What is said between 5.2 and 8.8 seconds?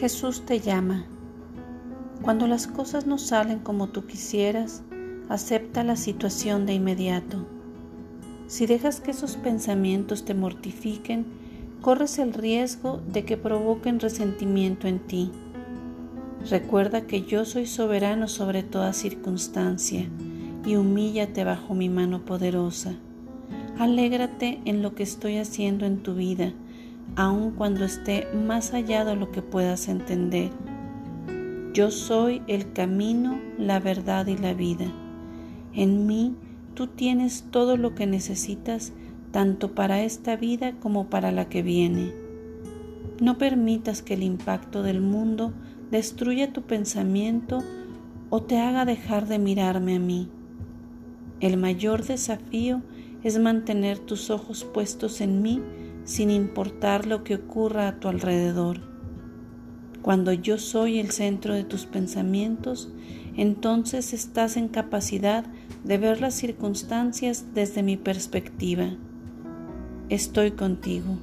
acepta la situación de inmediato. Si